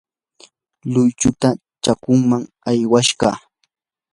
luychuta 0.91 1.49
chakuqmi 1.83 2.37
aywashqa. 2.69 3.29